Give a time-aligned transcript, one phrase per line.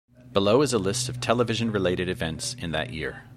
[0.33, 3.25] Below is a list of television-related events in that year.